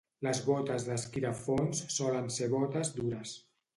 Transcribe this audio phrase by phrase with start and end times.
[0.27, 3.37] Les botes d'esquí de fons solen ser botes dures.